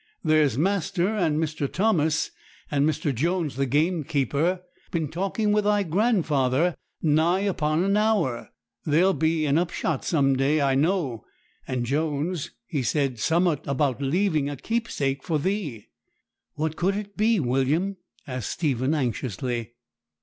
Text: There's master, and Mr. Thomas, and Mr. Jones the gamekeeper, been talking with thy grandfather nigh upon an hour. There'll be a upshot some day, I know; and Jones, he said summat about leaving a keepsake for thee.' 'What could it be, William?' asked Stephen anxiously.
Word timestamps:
There's 0.23 0.57
master, 0.57 1.09
and 1.09 1.37
Mr. 1.37 1.71
Thomas, 1.71 2.31
and 2.71 2.89
Mr. 2.89 3.13
Jones 3.13 3.55
the 3.55 3.67
gamekeeper, 3.67 4.63
been 4.89 5.09
talking 5.09 5.51
with 5.51 5.63
thy 5.65 5.83
grandfather 5.83 6.75
nigh 7.03 7.41
upon 7.41 7.83
an 7.83 7.95
hour. 7.95 8.49
There'll 8.83 9.13
be 9.13 9.45
a 9.45 9.53
upshot 9.53 10.03
some 10.03 10.35
day, 10.35 10.59
I 10.59 10.73
know; 10.73 11.25
and 11.67 11.85
Jones, 11.85 12.49
he 12.65 12.81
said 12.81 13.19
summat 13.19 13.61
about 13.67 14.01
leaving 14.01 14.49
a 14.49 14.55
keepsake 14.57 15.21
for 15.23 15.37
thee.' 15.37 15.89
'What 16.55 16.75
could 16.75 16.95
it 16.95 17.15
be, 17.15 17.39
William?' 17.39 17.97
asked 18.25 18.53
Stephen 18.53 18.95
anxiously. 18.95 19.73